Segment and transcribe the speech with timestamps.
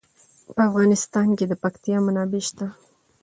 [0.55, 2.65] په افغانستان کې د پکتیا منابع شته.